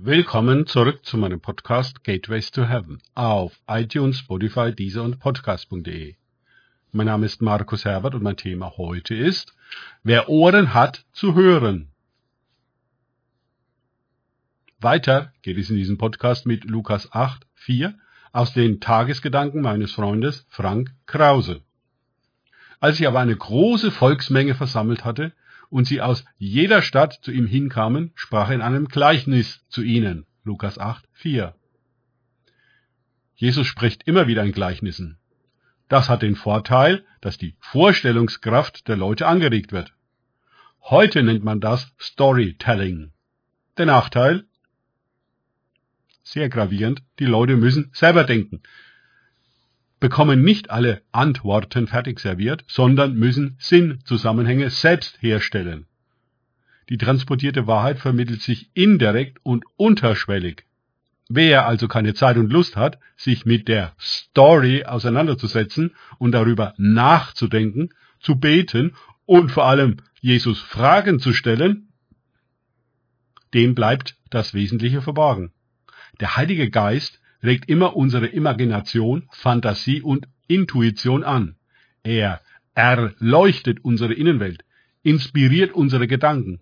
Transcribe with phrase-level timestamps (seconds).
[0.00, 6.14] Willkommen zurück zu meinem Podcast Gateways to Heaven auf iTunes, Spotify, Deezer und Podcast.de.
[6.92, 9.56] Mein Name ist Markus Herbert und mein Thema heute ist,
[10.04, 11.88] wer Ohren hat zu hören.
[14.78, 17.98] Weiter geht es in diesem Podcast mit Lukas 8, 4
[18.30, 21.62] aus den Tagesgedanken meines Freundes Frank Krause.
[22.78, 25.32] Als sich aber eine große Volksmenge versammelt hatte,
[25.70, 30.26] und sie aus jeder Stadt zu ihm hinkamen, sprach er in einem Gleichnis zu ihnen.
[30.44, 31.54] Lukas 8, 4.
[33.34, 35.18] Jesus spricht immer wieder in Gleichnissen.
[35.88, 39.94] Das hat den Vorteil, dass die Vorstellungskraft der Leute angeregt wird.
[40.82, 43.12] Heute nennt man das Storytelling.
[43.76, 44.44] Der Nachteil?
[46.22, 48.62] Sehr gravierend, die Leute müssen selber denken
[50.00, 55.86] bekommen nicht alle Antworten fertig serviert, sondern müssen Sinnzusammenhänge selbst herstellen.
[56.88, 60.64] Die transportierte Wahrheit vermittelt sich indirekt und unterschwellig.
[61.28, 67.90] Wer also keine Zeit und Lust hat, sich mit der Story auseinanderzusetzen und darüber nachzudenken,
[68.20, 68.94] zu beten
[69.26, 71.88] und vor allem Jesus Fragen zu stellen,
[73.52, 75.52] dem bleibt das Wesentliche verborgen.
[76.20, 81.56] Der Heilige Geist regt immer unsere Imagination, Fantasie und Intuition an.
[82.02, 82.40] Er
[82.74, 84.64] erleuchtet unsere Innenwelt,
[85.02, 86.60] inspiriert unsere Gedanken,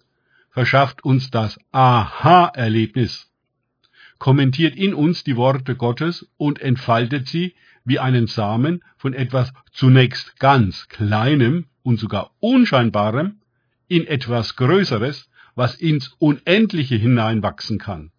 [0.50, 3.30] verschafft uns das Aha-Erlebnis,
[4.18, 7.54] kommentiert in uns die Worte Gottes und entfaltet sie
[7.84, 13.40] wie einen Samen von etwas zunächst ganz Kleinem und sogar Unscheinbarem
[13.88, 18.10] in etwas Größeres, was ins Unendliche hineinwachsen kann.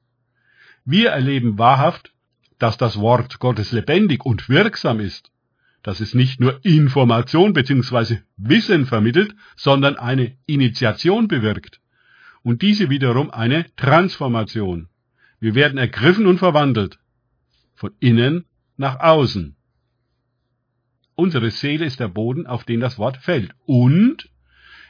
[0.86, 2.14] Wir erleben wahrhaft
[2.60, 5.32] dass das Wort Gottes lebendig und wirksam ist,
[5.84, 8.18] dass es nicht nur Information bzw.
[8.36, 11.80] Wissen vermittelt, sondern eine Initiation bewirkt.
[12.44, 14.90] Und diese wiederum eine Transformation.
[15.40, 17.00] Wir werden ergriffen und verwandelt.
[17.76, 19.56] Von innen nach außen.
[21.16, 23.54] Unsere Seele ist der Boden, auf den das Wort fällt.
[23.66, 24.30] Und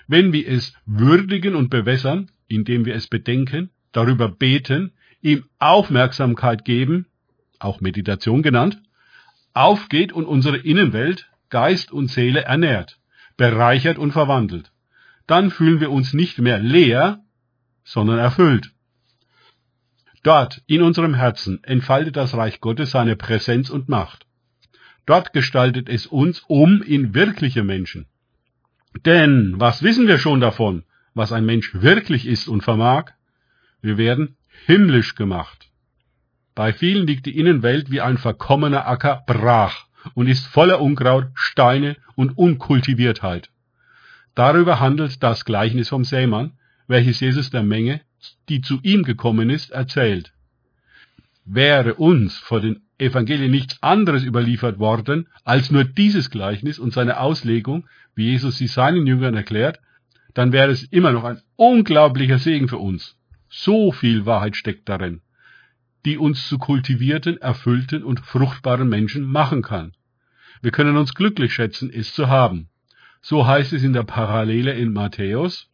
[0.07, 7.07] wenn wir es würdigen und bewässern, indem wir es bedenken, darüber beten, ihm Aufmerksamkeit geben,
[7.59, 8.81] auch Meditation genannt,
[9.53, 13.00] aufgeht und unsere Innenwelt, Geist und Seele ernährt,
[13.38, 14.72] bereichert und verwandelt.
[15.25, 17.23] Dann fühlen wir uns nicht mehr leer,
[17.84, 18.72] sondern erfüllt.
[20.23, 24.25] Dort, in unserem Herzen, entfaltet das Reich Gottes seine Präsenz und Macht.
[25.06, 28.07] Dort gestaltet es uns um in wirkliche Menschen.
[29.06, 33.12] Denn was wissen wir schon davon, was ein Mensch wirklich ist und vermag?
[33.81, 34.35] Wir werden
[34.66, 35.66] himmlisch gemacht.
[36.57, 39.85] Bei vielen liegt die Innenwelt wie ein verkommener Acker brach
[40.16, 43.51] und ist voller Unkraut, Steine und Unkultiviertheit.
[44.34, 46.53] Darüber handelt das Gleichnis vom Sämann,
[46.88, 48.01] welches Jesus der Menge,
[48.50, 50.34] die zu ihm gekommen ist, erzählt.
[51.45, 57.19] Wäre uns vor den Evangelien nichts anderes überliefert worden, als nur dieses Gleichnis und seine
[57.19, 59.79] Auslegung, wie Jesus sie seinen Jüngern erklärt,
[60.34, 63.16] dann wäre es immer noch ein unglaublicher Segen für uns.
[63.47, 65.22] So viel Wahrheit steckt darin
[66.07, 69.91] die uns zu kultivierten, erfüllten und fruchtbaren Menschen machen kann.
[70.62, 72.69] Wir können uns glücklich schätzen, es zu haben.
[73.22, 75.69] So heißt es in der Parallele in Matthäus,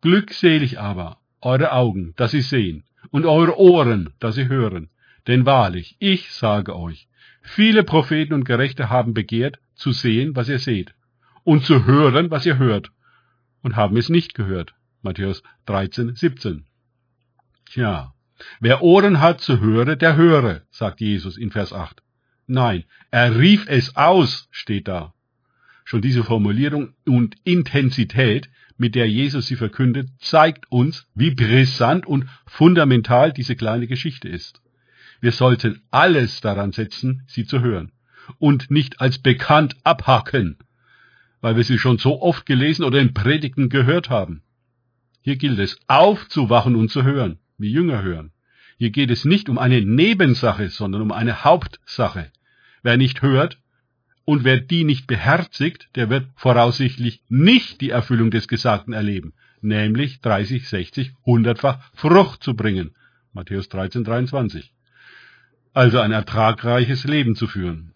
[0.00, 4.90] Glückselig aber eure Augen, dass sie sehen, und eure Ohren, dass sie hören.
[5.28, 7.06] Denn wahrlich, ich sage euch,
[7.42, 10.92] viele Propheten und Gerechte haben begehrt, zu sehen, was ihr seht,
[11.44, 12.90] und zu hören, was ihr hört,
[13.62, 14.74] und haben es nicht gehört.
[15.02, 16.66] Matthäus 13, 17.
[17.66, 18.12] Tja,
[18.60, 22.02] Wer Ohren hat zu höre, der höre, sagt Jesus in Vers 8.
[22.46, 25.14] Nein, er rief es aus, steht da.
[25.84, 32.26] Schon diese Formulierung und Intensität, mit der Jesus sie verkündet, zeigt uns, wie brisant und
[32.46, 34.62] fundamental diese kleine Geschichte ist.
[35.20, 37.92] Wir sollten alles daran setzen, sie zu hören
[38.38, 40.58] und nicht als bekannt abhaken,
[41.40, 44.42] weil wir sie schon so oft gelesen oder in Predigten gehört haben.
[45.22, 48.32] Hier gilt es, aufzuwachen und zu hören wie Jünger hören.
[48.78, 52.30] Hier geht es nicht um eine Nebensache, sondern um eine Hauptsache.
[52.82, 53.58] Wer nicht hört
[54.24, 60.20] und wer die nicht beherzigt, der wird voraussichtlich nicht die Erfüllung des Gesagten erleben, nämlich
[60.20, 62.94] 30, 60, 100-fach Frucht zu bringen.
[63.32, 64.72] Matthäus 13, 23.
[65.74, 67.94] Also ein ertragreiches Leben zu führen.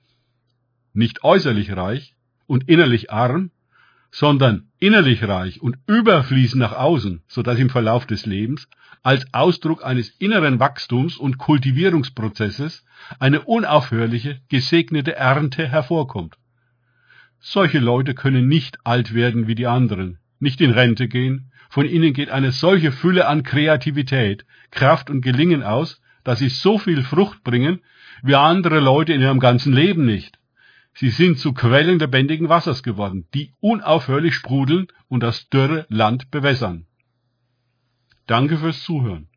[0.92, 2.14] Nicht äußerlich reich
[2.46, 3.50] und innerlich arm,
[4.12, 8.68] sondern innerlich reich und überfließend nach außen, so dass im Verlauf des Lebens
[9.02, 12.84] als Ausdruck eines inneren Wachstums und Kultivierungsprozesses
[13.18, 16.36] eine unaufhörliche, gesegnete Ernte hervorkommt.
[17.40, 22.12] Solche Leute können nicht alt werden wie die anderen, nicht in Rente gehen, Von ihnen
[22.12, 27.42] geht eine solche Fülle an Kreativität, Kraft und Gelingen aus, dass sie so viel Frucht
[27.44, 27.80] bringen,
[28.22, 30.38] wie andere Leute in ihrem ganzen Leben nicht.
[30.94, 36.86] Sie sind zu Quellen lebendigen Wassers geworden, die unaufhörlich sprudeln und das dürre Land bewässern.
[38.26, 39.28] Danke fürs Zuhören.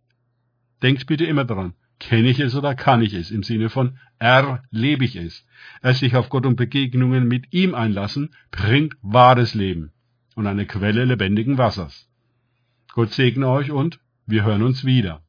[0.82, 5.06] Denkt bitte immer daran, kenne ich es oder kann ich es, im Sinne von erlebe
[5.06, 5.46] ich es.
[5.82, 9.92] Es sich auf Gott und Begegnungen mit ihm einlassen, bringt wahres Leben
[10.36, 12.10] und eine Quelle lebendigen Wassers.
[12.94, 15.25] Gott segne euch und wir hören uns wieder.